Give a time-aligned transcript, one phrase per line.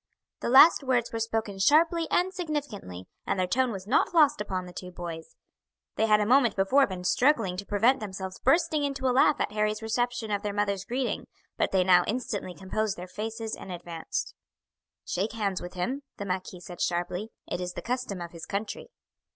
[0.39, 4.65] The last words were spoken sharply and significantly, and their tone was not lost upon
[4.65, 5.35] the two boys;
[5.95, 9.51] they had a moment before been struggling to prevent themselves bursting into a laugh at
[9.51, 14.33] Harry's reception of their mother's greeting, but they now instantly composed their faces and advanced.
[15.05, 18.87] "Shake hands with him," the marquis said sharply; "it is the custom of his country."